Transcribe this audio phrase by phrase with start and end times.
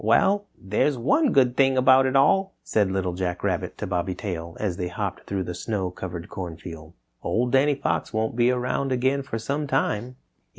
[0.03, 4.57] "Well, there's one good thing about it all," said Little Jack Rabbit to Bobby Tail
[4.59, 8.91] as they hopped through the snow covered corn field, "Old Danny Fox won't be around
[8.91, 10.15] again for some time."